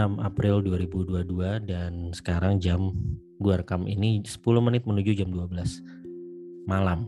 [0.00, 2.90] April 2022 dan sekarang jam
[3.38, 7.06] gua rekam ini 10 menit menuju jam 12 malam.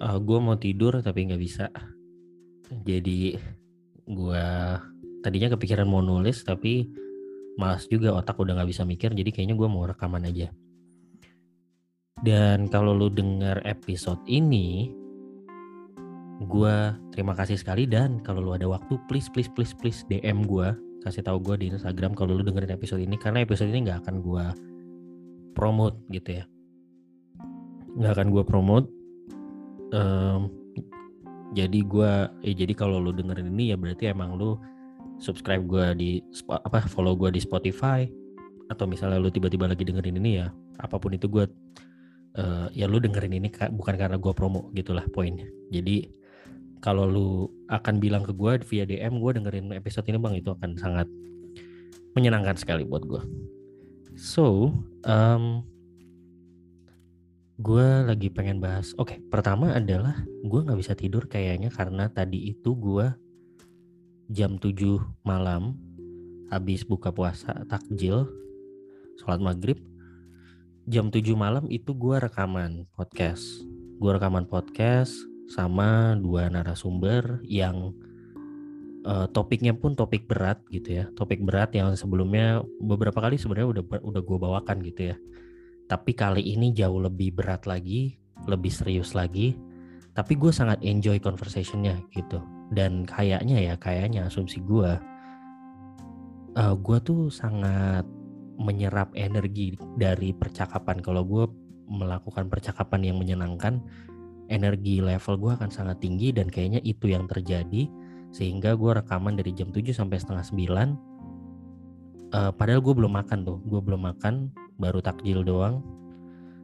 [0.00, 1.70] Uh, gua mau tidur tapi nggak bisa.
[2.82, 3.38] Jadi
[4.10, 4.78] gua
[5.22, 6.90] tadinya kepikiran mau nulis tapi
[7.54, 10.50] malas juga otak udah nggak bisa mikir jadi kayaknya gua mau rekaman aja.
[12.20, 14.92] Dan kalau lu denger episode ini,
[16.40, 16.76] gue
[17.12, 21.24] terima kasih sekali dan kalau lu ada waktu please please please please DM gue kasih
[21.24, 24.44] tahu gue di Instagram kalau lu dengerin episode ini karena episode ini nggak akan gue
[25.56, 26.44] promote gitu ya.
[27.96, 28.86] Nggak akan gue promote.
[29.90, 30.54] Um,
[31.50, 32.12] jadi gue
[32.46, 34.54] eh, jadi kalau lu dengerin ini ya berarti emang lu
[35.18, 36.10] subscribe gue di
[36.48, 38.06] apa follow gue di Spotify
[38.70, 40.46] atau misalnya lu tiba-tiba lagi dengerin ini ya
[40.78, 41.44] apa pun itu gue
[42.38, 45.50] uh, ya lu dengerin ini bukan karena gue promo gitulah poinnya.
[45.74, 46.19] Jadi
[46.80, 47.28] kalau lu
[47.68, 50.34] akan bilang ke gue via DM gue dengerin episode ini bang.
[50.40, 51.08] Itu akan sangat
[52.14, 53.22] menyenangkan sekali buat gue
[54.18, 54.74] so
[55.06, 55.62] um,
[57.60, 62.50] gue lagi pengen bahas oke okay, pertama adalah gue nggak bisa tidur kayaknya karena tadi
[62.50, 63.06] itu gue
[64.30, 64.74] jam 7
[65.22, 65.78] malam
[66.50, 68.26] habis buka puasa takjil
[69.22, 69.78] sholat maghrib.
[70.90, 73.44] Jam 7 malam itu gue rekaman podcast.
[74.00, 77.90] Gue rekaman podcast sama dua narasumber yang
[79.02, 81.04] uh, topiknya pun topik berat gitu ya.
[81.18, 85.16] Topik berat yang sebelumnya beberapa kali sebenarnya udah udah gue bawakan gitu ya.
[85.90, 88.14] Tapi kali ini jauh lebih berat lagi
[88.46, 89.58] lebih serius lagi.
[90.14, 92.40] Tapi gue sangat enjoy conversationnya gitu.
[92.70, 94.94] Dan kayaknya ya kayaknya asumsi gue
[96.54, 98.06] uh, gue tuh sangat
[98.60, 101.02] menyerap energi dari percakapan.
[101.02, 101.44] Kalau gue
[101.90, 103.82] melakukan percakapan yang menyenangkan
[104.50, 107.86] energi level gue akan sangat tinggi dan kayaknya itu yang terjadi
[108.34, 113.58] sehingga gue rekaman dari jam 7 sampai setengah 9 uh, padahal gue belum makan tuh
[113.62, 115.84] gue belum makan baru takjil doang.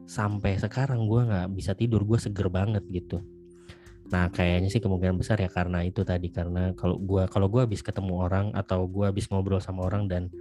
[0.09, 3.21] Sampai sekarang gue nggak bisa tidur gue seger banget gitu.
[4.09, 7.85] Nah kayaknya sih kemungkinan besar ya karena itu tadi karena kalau gue kalau gue habis
[7.85, 10.31] ketemu orang atau gue habis ngobrol sama orang dan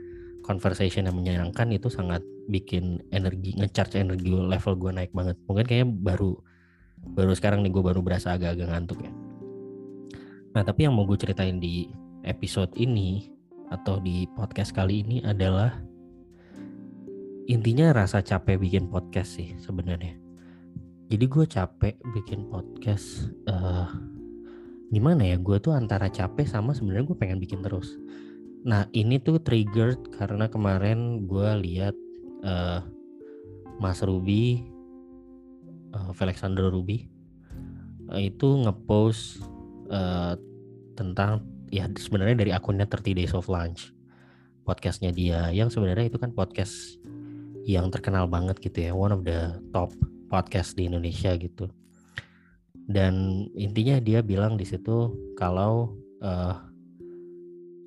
[0.46, 5.36] conversation yang menyenangkan itu sangat bikin energi ngecharge energi level gue naik banget.
[5.50, 6.38] Mungkin kayaknya baru
[7.14, 9.12] baru sekarang nih gue baru berasa agak-agak ngantuk ya.
[10.56, 11.92] Nah tapi yang mau gue ceritain di
[12.24, 13.28] episode ini
[13.70, 15.74] atau di podcast kali ini adalah
[17.46, 20.18] intinya rasa capek bikin podcast sih sebenarnya.
[21.06, 23.86] Jadi gue capek bikin podcast uh,
[24.90, 27.94] gimana ya gue tuh antara capek sama sebenarnya gue pengen bikin terus.
[28.66, 31.94] Nah ini tuh triggered karena kemarin gue lihat
[32.42, 32.82] uh,
[33.78, 34.66] Mas Ruby
[35.94, 37.06] uh, Alexander Ruby
[38.10, 39.42] uh, itu ngepost
[39.90, 40.34] uh,
[40.96, 43.92] tentang ya sebenarnya dari akunnya 30 Days of Lunch.
[44.66, 46.98] Podcastnya dia yang sebenarnya itu kan podcast
[47.66, 49.90] yang terkenal banget gitu ya one of the top
[50.26, 51.70] podcast di Indonesia gitu.
[52.86, 56.54] Dan intinya dia bilang di situ kalau uh,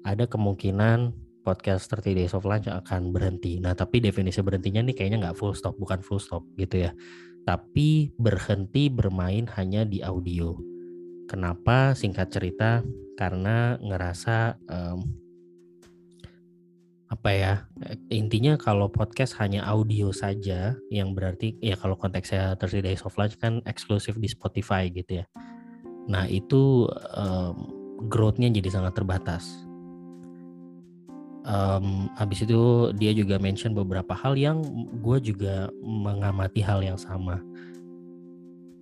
[0.04, 3.60] ada kemungkinan podcast 30 Days of Lunch akan berhenti.
[3.64, 6.92] Nah tapi definisi berhentinya nih kayaknya nggak full stop, bukan full stop gitu ya
[7.50, 10.54] tapi berhenti bermain hanya di audio.
[11.26, 11.98] Kenapa?
[11.98, 12.86] Singkat cerita,
[13.18, 15.02] karena ngerasa um,
[17.10, 17.54] apa ya
[18.14, 23.34] intinya kalau podcast hanya audio saja yang berarti ya kalau konteksnya 30 Days of Lunch
[23.42, 25.26] kan eksklusif di Spotify gitu ya
[26.06, 26.86] nah itu
[27.18, 27.58] um,
[28.06, 29.50] growth-nya jadi sangat terbatas
[31.50, 34.62] um, habis itu dia juga mention beberapa hal yang
[35.02, 37.42] gue juga mengamati hal yang sama.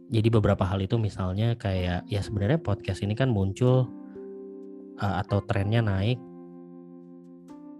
[0.07, 3.87] Jadi beberapa hal itu misalnya kayak ya sebenarnya podcast ini kan muncul
[4.99, 6.19] uh, atau trennya naik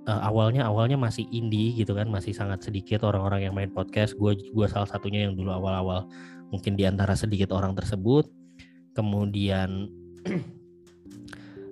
[0.07, 4.15] uh, awalnya awalnya masih indie gitu kan masih sangat sedikit orang-orang yang main podcast.
[4.15, 6.07] Gue gue salah satunya yang dulu awal-awal
[6.49, 8.31] mungkin di antara sedikit orang tersebut.
[8.95, 9.91] Kemudian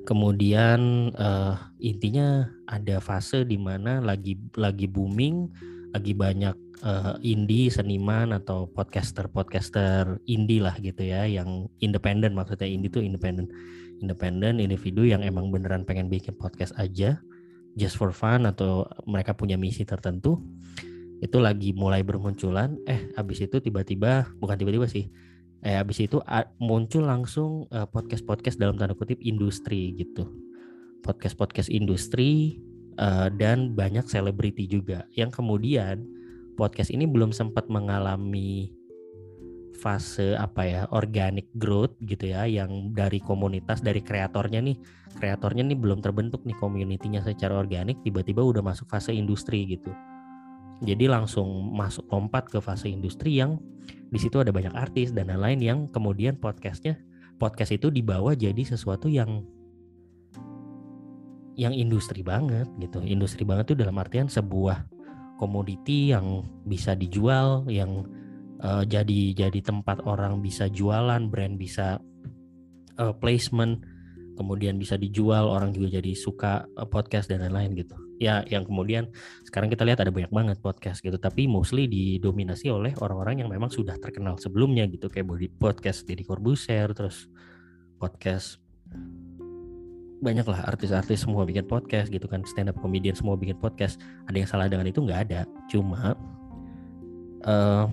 [0.06, 5.50] kemudian uh, intinya ada fase di mana lagi lagi booming
[5.92, 6.56] lagi banyak
[6.86, 13.02] uh, indie seniman atau podcaster podcaster indie lah gitu ya yang independen maksudnya indie itu
[13.02, 13.50] independen
[14.00, 17.18] independen individu yang emang beneran pengen bikin podcast aja
[17.76, 20.40] just for fun atau mereka punya misi tertentu
[21.24, 22.76] itu lagi mulai bermunculan.
[22.86, 25.08] Eh habis itu tiba-tiba bukan tiba-tiba sih
[25.66, 26.22] eh habis itu
[26.62, 30.30] muncul langsung uh, podcast-podcast dalam tanda kutip industri gitu.
[31.02, 32.62] Podcast-podcast industri
[33.02, 35.10] uh, dan banyak selebriti juga.
[35.18, 36.06] Yang kemudian
[36.54, 38.70] podcast ini belum sempat mengalami
[39.76, 44.78] fase apa ya organic growth gitu ya yang dari komunitas dari kreatornya nih.
[45.18, 49.90] Kreatornya nih belum terbentuk nih community-nya secara organik tiba-tiba udah masuk fase industri gitu
[50.84, 53.62] jadi langsung masuk lompat ke fase industri yang
[54.12, 57.00] di situ ada banyak artis dan lain-lain yang kemudian podcastnya
[57.40, 59.44] podcast itu dibawa jadi sesuatu yang
[61.56, 64.84] yang industri banget gitu industri banget tuh dalam artian sebuah
[65.40, 68.08] komoditi yang bisa dijual yang
[68.64, 72.00] uh, jadi jadi tempat orang bisa jualan, brand bisa
[73.00, 73.84] uh, placement,
[74.40, 77.98] kemudian bisa dijual, orang juga jadi suka uh, podcast dan lain-lain gitu.
[78.16, 79.12] Ya, yang kemudian
[79.44, 83.68] sekarang kita lihat ada banyak banget podcast gitu, tapi mostly didominasi oleh orang-orang yang memang
[83.68, 87.28] sudah terkenal sebelumnya gitu, kayak body podcast Deddy Corbuzier, terus
[88.00, 88.64] podcast
[90.24, 94.00] banyak lah artis-artis semua bikin podcast gitu kan stand up comedian semua bikin podcast.
[94.32, 96.16] Ada yang salah dengan itu nggak ada cuma
[97.46, 97.86] uh,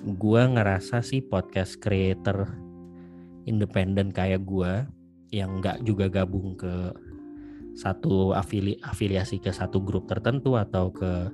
[0.00, 2.48] gue ngerasa sih podcast creator
[3.48, 4.84] independen kayak gue
[5.30, 6.92] yang nggak juga gabung ke
[7.74, 11.30] satu afili afiliasi ke satu grup tertentu atau ke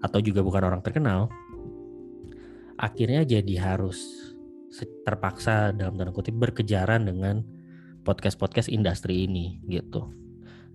[0.00, 1.28] atau juga bukan orang terkenal
[2.80, 4.00] akhirnya jadi harus
[5.04, 7.44] terpaksa dalam tanda kutip berkejaran dengan
[8.00, 10.08] podcast-podcast industri ini gitu.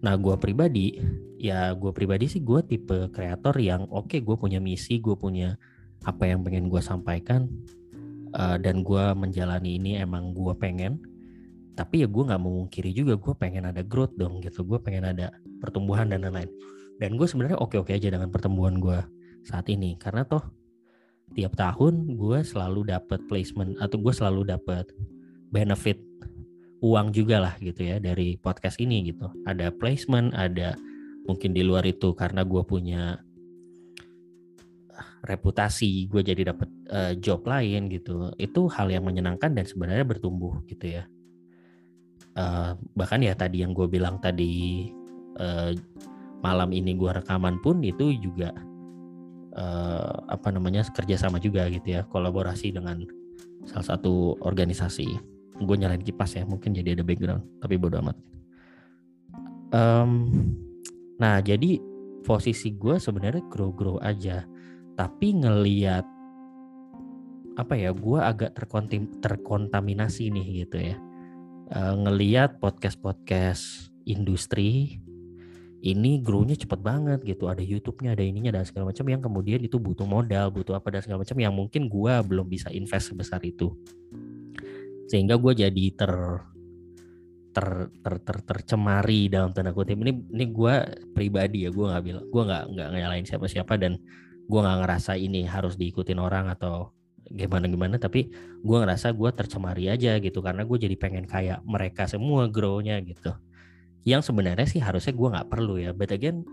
[0.06, 1.02] Nah gue pribadi
[1.42, 5.58] ya gue pribadi sih gue tipe kreator yang oke okay, gue punya misi gue punya
[6.06, 7.50] apa yang pengen gue sampaikan
[8.38, 11.02] uh, dan gue menjalani ini emang gue pengen
[11.76, 14.64] tapi ya gue nggak memungkiri juga gue pengen ada growth dong gitu.
[14.64, 16.48] Gue pengen ada pertumbuhan dan lain-lain.
[16.96, 19.04] Dan gue sebenarnya oke-oke aja dengan pertumbuhan gue
[19.44, 20.00] saat ini.
[20.00, 20.42] Karena toh
[21.36, 24.88] tiap tahun gue selalu dapat placement atau gue selalu dapat
[25.52, 26.00] benefit
[26.80, 29.28] uang juga lah gitu ya dari podcast ini gitu.
[29.44, 30.80] Ada placement ada
[31.28, 33.20] mungkin di luar itu karena gue punya
[35.28, 38.32] reputasi gue jadi dapat uh, job lain gitu.
[38.40, 41.04] Itu hal yang menyenangkan dan sebenarnya bertumbuh gitu ya
[42.36, 44.88] uh, bahkan ya tadi yang gue bilang tadi
[45.40, 45.72] uh,
[46.44, 48.54] malam ini gue rekaman pun itu juga
[49.58, 53.02] uh, apa namanya kerjasama juga gitu ya kolaborasi dengan
[53.66, 55.08] salah satu organisasi.
[55.56, 58.18] Gue nyalain kipas ya mungkin jadi ada background tapi bodo amat.
[59.74, 60.30] Um,
[61.18, 61.80] nah jadi
[62.28, 64.44] posisi gue sebenarnya grow grow aja
[64.96, 66.04] tapi ngeliat
[67.56, 70.96] apa ya gue agak terkontim, terkontaminasi nih gitu ya
[71.70, 73.64] e, ngeliat podcast podcast
[74.06, 75.02] industri
[75.86, 77.46] ini grownya cepet banget gitu.
[77.46, 81.02] Ada YouTube-nya ada ininya dan segala macam yang kemudian itu butuh modal butuh apa dan
[81.06, 83.70] segala macam yang mungkin gue belum bisa invest sebesar itu.
[85.06, 86.14] Sehingga gue jadi ter
[87.54, 90.02] ter, ter, ter tercemari dalam tanda kutip.
[90.02, 90.76] Ini ini gue
[91.14, 94.02] pribadi ya gue nggak bilang gue nggak nggak nyalain siapa siapa dan
[94.50, 96.90] gue nggak ngerasa ini harus diikutin orang atau
[97.34, 98.30] gimana gimana tapi
[98.62, 103.34] gue ngerasa gue tercemari aja gitu karena gue jadi pengen kayak mereka semua grownya gitu.
[104.06, 106.46] Yang sebenarnya sih harusnya gue nggak perlu ya but again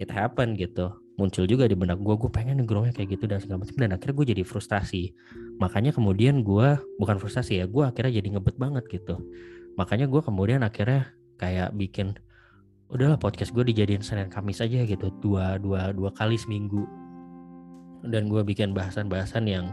[0.00, 0.96] it happen gitu.
[1.20, 4.16] Muncul juga di benak gue gue pengen grownya kayak gitu dan segala macam dan akhirnya
[4.16, 5.12] gue jadi frustasi
[5.60, 9.20] makanya kemudian gue bukan frustasi ya gue akhirnya jadi ngebet banget gitu.
[9.76, 12.16] Makanya gue kemudian akhirnya kayak bikin
[12.92, 15.08] udahlah podcast gue dijadiin Senin Kamis aja gitu.
[15.20, 16.84] Dua dua dua kali seminggu.
[18.02, 19.70] Dan gue bikin bahasan-bahasan yang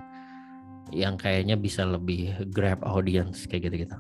[0.92, 3.98] yang kayaknya bisa lebih grab audience kayak gitu-gitu.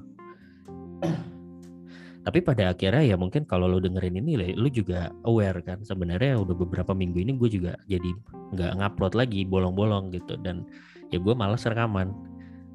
[2.20, 6.54] Tapi pada akhirnya ya mungkin kalau lo dengerin ini lo juga aware kan sebenarnya udah
[6.54, 8.12] beberapa minggu ini gue juga jadi
[8.54, 10.36] nggak ngupload lagi bolong-bolong gitu.
[10.38, 10.68] Dan
[11.10, 12.12] ya gue malas rekaman.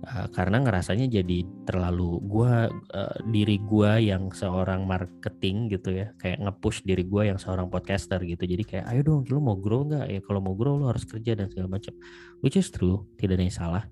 [0.05, 6.45] Uh, karena ngerasanya jadi terlalu gua uh, diri gua yang seorang marketing gitu ya kayak
[6.45, 8.45] ngepush diri gua yang seorang podcaster gitu.
[8.45, 10.05] Jadi kayak ayo dong lu mau grow nggak?
[10.13, 11.97] Ya kalau mau grow lu harus kerja dan segala macam.
[12.45, 13.85] Which is true tidak ada yang salah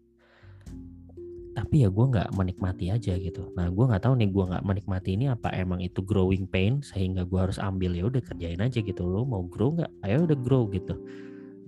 [1.52, 3.52] tapi ya gue nggak menikmati aja gitu.
[3.52, 7.28] Nah gue nggak tahu nih gue nggak menikmati ini apa emang itu growing pain sehingga
[7.28, 9.04] gue harus ambil ya udah kerjain aja gitu.
[9.04, 9.90] Lo mau grow nggak?
[10.08, 10.96] Ayo udah grow gitu.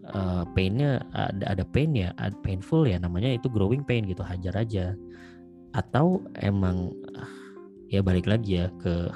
[0.05, 4.57] Uh, painnya ada ada pain ya ada painful ya namanya itu growing pain gitu hajar
[4.57, 4.97] aja.
[5.77, 6.93] Atau emang
[7.93, 9.13] ya balik lagi ya ke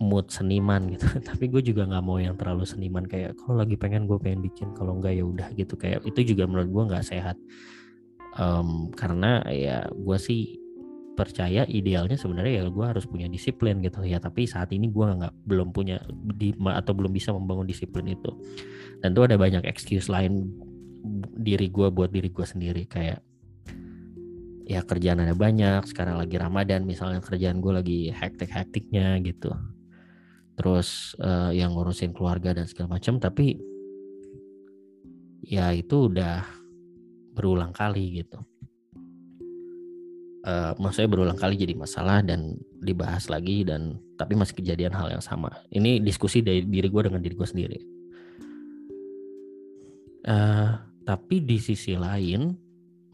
[0.00, 1.04] mood seniman gitu.
[1.28, 4.72] Tapi gue juga nggak mau yang terlalu seniman kayak kalau lagi pengen gue pengen bikin
[4.72, 5.76] kalau enggak ya udah gitu.
[5.76, 7.36] Kayak itu juga menurut gue nggak sehat
[8.40, 10.56] um, karena ya gue sih
[11.14, 14.00] percaya idealnya sebenarnya ya gue harus punya disiplin gitu.
[14.08, 18.32] Ya tapi saat ini gue nggak belum punya di, atau belum bisa membangun disiplin itu.
[19.04, 20.48] Dan tuh ada banyak excuse lain
[21.36, 22.88] diri gue buat diri gue sendiri.
[22.88, 23.20] Kayak
[24.64, 29.52] ya kerjaan ada banyak sekarang lagi ramadan misalnya kerjaan gue lagi hektik-hektiknya gitu.
[30.56, 33.60] Terus uh, yang ngurusin keluarga dan segala macam tapi
[35.44, 36.59] ya itu udah
[37.40, 38.44] berulang kali gitu
[40.44, 45.24] uh, maksudnya berulang kali jadi masalah dan dibahas lagi dan tapi masih kejadian hal yang
[45.24, 45.52] sama.
[45.72, 47.78] Ini diskusi dari diri gue dengan diri gue sendiri.
[50.28, 50.76] Uh,
[51.08, 52.52] tapi di sisi lain,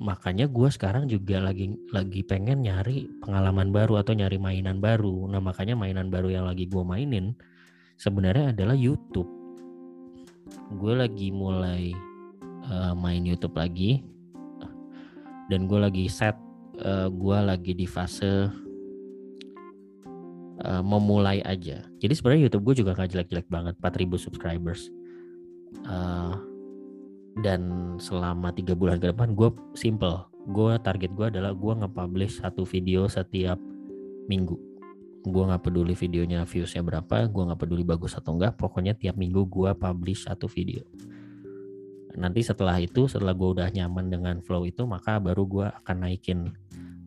[0.02, 5.30] makanya gue sekarang juga lagi lagi pengen nyari pengalaman baru atau nyari mainan baru.
[5.30, 7.35] Nah makanya mainan baru yang lagi gue mainin
[7.99, 9.30] sebenarnya adalah YouTube.
[10.78, 11.95] Gue lagi mulai
[12.66, 14.02] uh, main YouTube lagi
[15.47, 16.35] dan gue lagi set
[16.83, 18.50] uh, eh, gue lagi di fase
[20.62, 21.87] uh, memulai aja.
[22.03, 24.91] Jadi sebenarnya YouTube gue juga gak jelek-jelek banget, 4000 subscribers.
[25.87, 26.35] Uh,
[27.37, 30.25] dan selama tiga bulan ke depan gue simple.
[30.50, 33.59] Gue target gue adalah gue nge-publish satu video setiap
[34.31, 34.57] minggu.
[35.26, 38.55] Gue nggak peduli videonya viewsnya berapa, gue nggak peduli bagus atau enggak.
[38.55, 40.87] Pokoknya tiap minggu gue publish satu video
[42.16, 46.56] nanti setelah itu setelah gue udah nyaman dengan flow itu maka baru gue akan naikin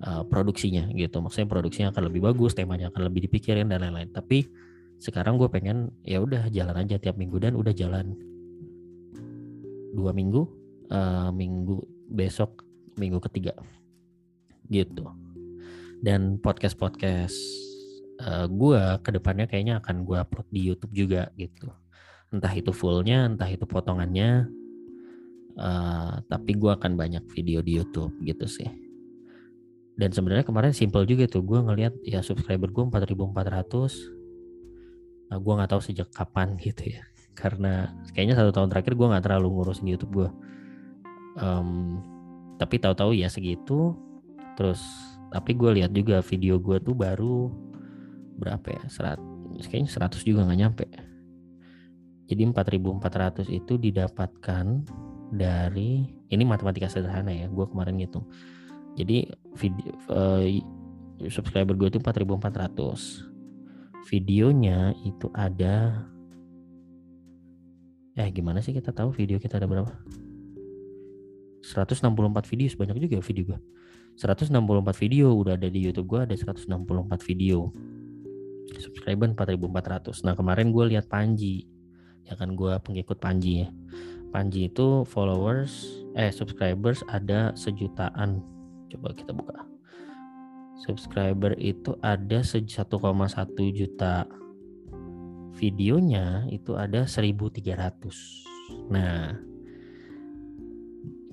[0.05, 1.19] uh, produksinya gitu.
[1.19, 4.13] Maksudnya produksinya akan lebih bagus temanya akan lebih dipikirin dan lain-lain.
[4.13, 4.45] Tapi
[5.01, 8.13] sekarang gue pengen ya udah jalan aja tiap minggu dan udah jalan
[9.95, 10.45] dua minggu
[10.93, 12.63] uh, minggu besok
[12.99, 13.57] minggu ketiga
[14.69, 15.09] gitu.
[15.99, 17.35] Dan podcast podcast
[18.23, 21.71] uh, gue ke depannya kayaknya akan gue upload di YouTube juga gitu.
[22.29, 24.58] Entah itu fullnya entah itu potongannya
[25.59, 28.71] uh, tapi gue akan banyak video di YouTube gitu sih.
[29.99, 35.69] Dan sebenarnya kemarin simple juga tuh gue ngelihat ya subscriber gue 4400 nah, gue nggak
[35.75, 37.03] tahu sejak kapan gitu ya.
[37.35, 40.29] Karena kayaknya satu tahun terakhir gue nggak terlalu ngurusin YouTube gue
[41.39, 41.99] um,
[42.55, 43.91] tapi tahu-tahu ya segitu.
[44.55, 44.79] Terus
[45.29, 47.51] tapi gue lihat juga video gue tuh baru
[48.39, 48.83] berapa ya?
[48.87, 49.19] Serat
[49.67, 50.87] kayaknya 100 juga nggak nyampe.
[52.29, 54.65] Jadi 4400 itu didapatkan
[55.29, 58.25] dari ini matematika sederhana ya gue kemarin ngitung.
[58.98, 60.43] Jadi video uh,
[61.29, 66.07] subscriber gue itu 4400 videonya itu ada
[68.17, 69.93] eh gimana sih kita tahu video kita ada berapa?
[71.62, 73.59] 164 video sebanyak juga video gue
[74.19, 74.51] 164
[75.00, 76.67] video udah ada di YouTube gue ada 164
[77.24, 77.71] video.
[78.69, 81.65] Subscriber 4400 nah kemarin gue lihat Panji.
[82.27, 83.69] Ya kan gue pengikut Panji ya
[84.29, 88.45] Panji itu followers eh subscribers ada sejutaan.
[88.93, 89.65] Coba kita buka.
[90.86, 92.69] Subscriber itu ada 1,1
[93.74, 94.29] juta.
[95.59, 98.48] Videonya itu ada 1300
[98.93, 99.33] nah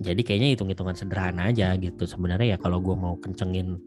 [0.00, 2.04] jadi kayaknya hitung-hitungan sederhana aja gitu.
[2.04, 3.80] Sebenarnya ya kalau gue mau kencengin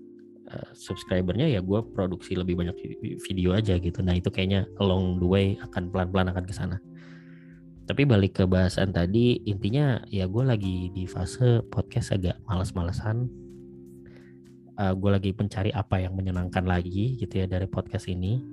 [0.50, 2.78] uh, subscribernya ya gue produksi lebih banyak
[3.22, 4.02] video aja gitu.
[4.02, 6.78] Nah itu kayaknya along the way akan pelan-pelan akan ke sana
[7.90, 13.26] tapi balik ke bahasan tadi intinya ya gue lagi di fase podcast agak males-malesan.
[14.78, 18.46] Uh, gue lagi mencari apa yang menyenangkan lagi gitu ya dari podcast ini.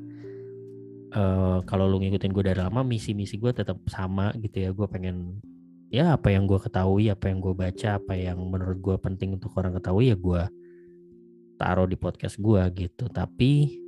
[1.13, 4.73] Uh, kalau lu ngikutin gue dari lama misi-misi gue tetap sama gitu ya.
[4.73, 5.37] Gue pengen
[5.93, 9.53] ya apa yang gue ketahui apa yang gue baca apa yang menurut gue penting untuk
[9.61, 10.43] orang ketahui ya gue
[11.61, 13.05] taruh di podcast gue gitu.
[13.13, 13.85] Tapi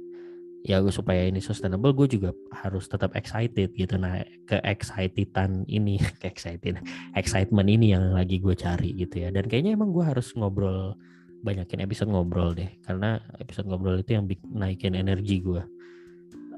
[0.66, 3.94] ya supaya ini sustainable gue juga harus tetap excited gitu.
[3.98, 6.82] Nah ke excitedan ini ke excited
[7.14, 9.28] excitement ini yang lagi gue cari gitu ya.
[9.30, 10.98] Dan kayaknya emang gue harus ngobrol
[11.46, 12.68] banyakin episode ngobrol deh.
[12.82, 15.62] Karena episode ngobrol itu yang naikin energi gue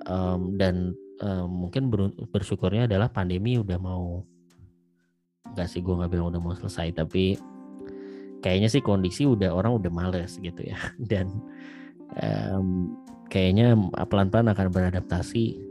[0.09, 1.92] um, dan um, mungkin
[2.33, 4.25] bersyukurnya adalah pandemi udah mau
[5.50, 7.35] Gak sih gue nggak bilang udah mau selesai tapi
[8.38, 10.78] kayaknya sih kondisi udah orang udah males gitu ya.
[11.11, 11.26] Dan
[12.23, 12.95] um,
[13.31, 13.79] kayaknya
[14.11, 15.71] pelan-pelan akan beradaptasi.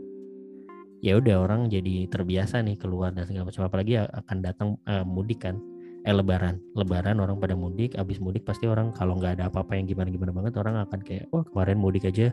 [0.99, 3.67] Ya udah orang jadi terbiasa nih keluar dan segala macam.
[3.67, 5.59] Apalagi akan datang uh, mudik kan.
[6.07, 6.59] Eh lebaran.
[6.75, 10.31] Lebaran orang pada mudik abis mudik pasti orang kalau nggak ada apa-apa yang gimana gimana
[10.31, 12.31] banget orang akan kayak oh kemarin mudik aja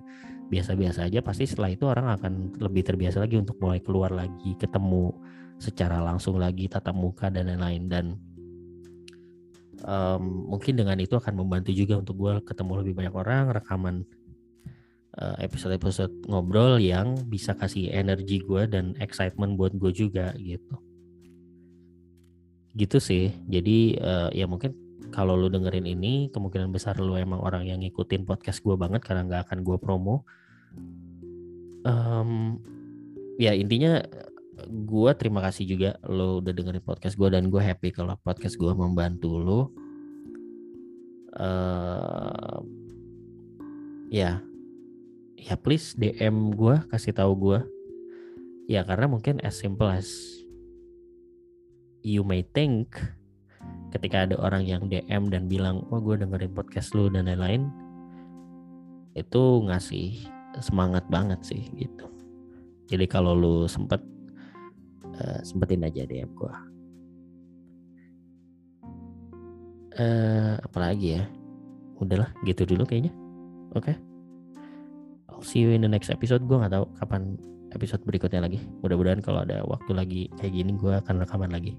[0.51, 1.19] biasa-biasa aja.
[1.23, 5.15] Pasti setelah itu orang akan lebih terbiasa lagi untuk mulai keluar lagi ketemu
[5.59, 7.83] secara langsung lagi tatap muka dan lain-lain.
[7.87, 8.07] Dan
[9.87, 14.07] um, mungkin dengan itu akan membantu juga untuk gue ketemu lebih banyak orang rekaman
[15.17, 20.77] episode-episode ngobrol yang bisa kasih energi gue dan excitement buat gue juga gitu.
[22.77, 23.33] Gitu sih.
[23.49, 24.77] Jadi uh, ya mungkin
[25.09, 29.25] kalau lu dengerin ini kemungkinan besar lu emang orang yang ngikutin podcast gue banget karena
[29.25, 30.29] nggak akan gue promo.
[31.87, 32.61] Um,
[33.39, 34.03] ya intinya
[34.67, 38.73] gue terima kasih juga lo udah dengerin podcast gue dan gue happy kalau podcast gue
[38.73, 39.61] membantu lo
[41.37, 42.59] uh,
[44.09, 44.41] ya
[45.37, 47.59] ya please DM gue kasih tahu gue
[48.67, 50.09] ya karena mungkin as simple as
[52.03, 52.91] you may think
[53.95, 57.69] ketika ada orang yang DM dan bilang wah gue dengerin podcast lu dan lain-lain
[59.17, 60.29] itu ngasih
[60.61, 62.05] semangat banget sih gitu.
[62.89, 63.99] Jadi kalau lu sempet
[65.17, 66.55] uh, sempetin aja DM gue
[70.01, 71.23] uh, apalagi ya?
[71.97, 73.13] Udahlah gitu dulu kayaknya.
[73.73, 73.93] Oke?
[73.93, 73.97] okay?
[75.45, 77.37] See you in the next episode gue nggak tahu kapan
[77.77, 78.63] episode berikutnya lagi.
[78.81, 81.77] Mudah-mudahan kalau ada waktu lagi kayak gini gue akan rekaman lagi.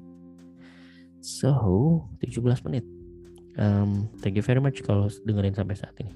[1.25, 2.85] So, 17 menit.
[3.57, 6.13] Um, thank you very much kalau dengerin sampai saat ini.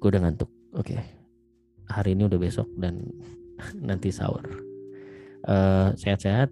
[0.00, 0.48] Gue udah ngantuk.
[0.72, 0.96] Oke.
[0.96, 1.00] Okay.
[1.92, 3.04] Hari ini udah besok dan
[3.88, 4.44] nanti sahur.
[5.44, 6.48] Uh, sehat-sehat.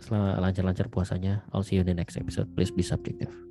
[0.00, 1.44] Selamat lancar-lancar puasanya.
[1.52, 2.48] I'll see you in the next episode.
[2.56, 3.49] Please be subjective.